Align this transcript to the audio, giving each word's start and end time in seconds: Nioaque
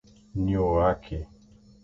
Nioaque 0.45 1.19